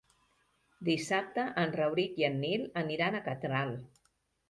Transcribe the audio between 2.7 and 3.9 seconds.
aniran a Catral.